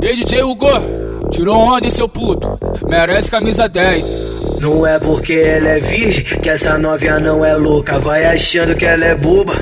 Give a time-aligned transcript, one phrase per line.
[0.00, 0.66] DJ Hugo,
[1.30, 2.58] tirou onda em seu puto,
[2.88, 4.60] merece camisa 10.
[4.60, 8.86] Não é porque ela é virgem que essa novinha não é louca, vai achando que
[8.86, 9.52] ela é boba.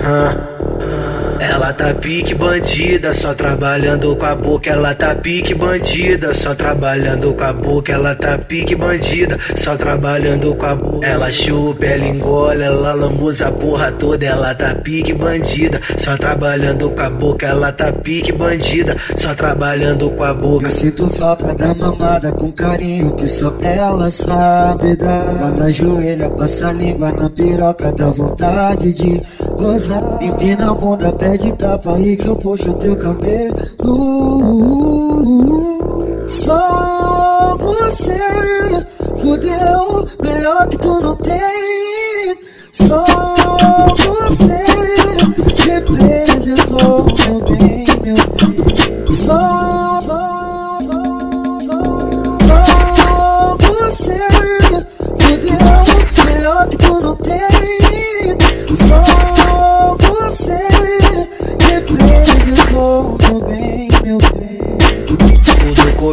[1.41, 4.71] Ela tá pique bandida, só trabalhando com a boca.
[4.71, 7.93] Ela tá pique bandida, só trabalhando com a boca.
[7.93, 11.07] Ela tá pique bandida, só trabalhando com a boca.
[11.07, 14.25] Ela chupa, ela engole, ela lambuza a porra toda.
[14.25, 17.47] Ela tá pique bandida, só trabalhando com a boca.
[17.47, 20.67] Ela tá pique bandida, só trabalhando com a boca.
[20.67, 25.37] Eu sinto falta da mamada com carinho que só ela sabe dar.
[25.39, 29.23] Quando ajoelha, passa a língua na piroca, dá vontade de
[29.57, 30.03] gozar.
[30.21, 33.55] Empina a bunda, pede tapa aí que eu puxo teu cabelo.
[36.27, 38.87] Só você
[39.19, 42.39] fudeu, melhor que tu não tem.
[42.73, 43.38] Só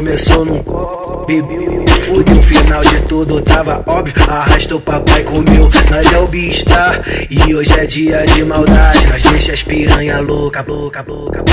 [0.05, 4.13] começou num Fudeu o final de tudo, tava óbvio.
[4.29, 7.01] Arrasta o papai comeu, nós é o bista.
[7.31, 9.07] E hoje é dia de maldade.
[9.07, 11.43] Nós deixa as piranha louca, louca, louca.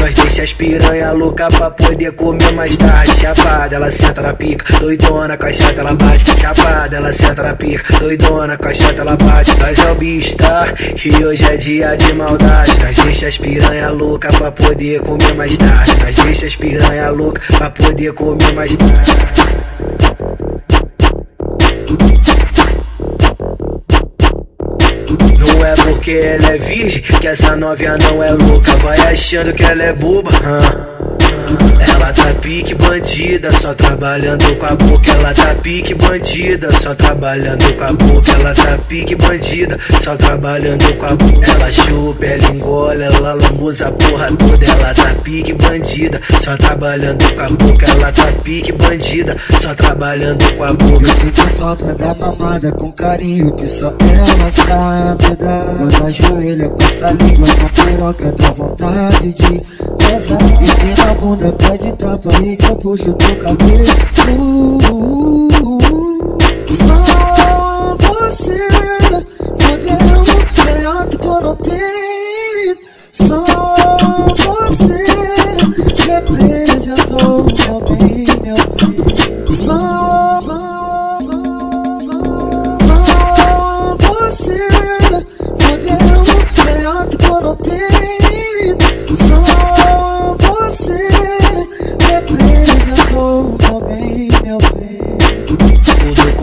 [0.00, 3.14] Nós deixa as piranha louca pra poder comer mais tarde.
[3.14, 4.78] Chapada, ela senta na pica.
[4.80, 6.40] Doidona, com a chata ela bate.
[6.40, 7.98] Chapada, ela senta na pica.
[8.00, 9.56] Doidona, com a chata ela bate.
[9.60, 10.74] Nós é o bista.
[11.04, 12.76] E hoje é dia de maldade.
[12.82, 15.96] Nós deixa as piranha louca pra poder comer mais tarde.
[16.04, 18.87] Nós deixa as piranha louca pra poder comer mais tarde.
[25.38, 28.76] Não é porque ela é virgem que essa novinha não é louca.
[28.78, 30.30] Vai achando que ela é boba.
[31.80, 35.10] Ela tá pique bandida, só trabalhando com a boca.
[35.10, 38.30] Ela tá pique bandida, só trabalhando com a boca.
[38.32, 41.50] Ela tá pique bandida, só trabalhando com a boca.
[41.50, 44.64] Ela chupa, ela engole, ela lambuza a porra toda.
[44.64, 47.86] Ela tá pique bandida, só trabalhando com a boca.
[47.86, 51.06] Ela tá pique bandida, só trabalhando com a boca.
[51.06, 55.64] Eu sinto falta da mamada com carinho que só ela sabe dar.
[55.78, 60.38] Quando ajoelha, passa a língua na piroca, dá vontade de gozar.
[60.88, 63.84] E na bunda, pede tapa aí que eu puxo teu cabelo.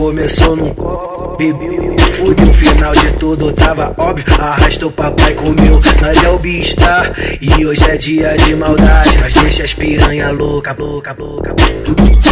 [0.06, 1.96] Começou num bebê.
[2.12, 4.24] Fudeu o final de tudo, tava óbvio.
[4.40, 7.12] Arrasta o papai comeu, nós é o bista.
[7.40, 9.18] E hoje é dia de maldade.
[9.18, 11.54] Nós deixa as piranha louca, louca, louca.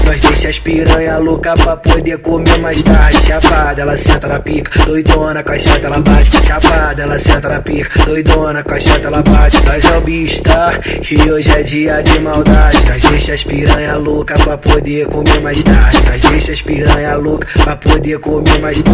[0.07, 3.21] Nós deixa as piranha louca pra poder comer mais tarde.
[3.21, 4.85] Chapada, ela senta na pica.
[4.85, 6.31] Doidona, com a chata ela bate.
[6.47, 8.05] Chapada, ela senta na pica.
[8.05, 9.63] Doidona, com a chata ela bate.
[9.65, 10.81] Nós é o bista.
[11.11, 12.79] E hoje é dia de maldade.
[12.89, 15.99] Nós deixa as piranha louca pra poder comer mais tarde.
[16.11, 18.94] Nós deixa as piranha louca pra poder comer mais tarde.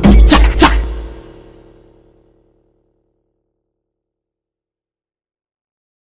[0.00, 0.31] Beat.